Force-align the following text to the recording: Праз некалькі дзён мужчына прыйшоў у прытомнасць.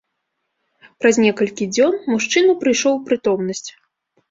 Праз 1.03 1.15
некалькі 1.25 1.69
дзён 1.75 1.93
мужчына 2.15 2.57
прыйшоў 2.65 2.93
у 3.03 3.05
прытомнасць. 3.13 3.67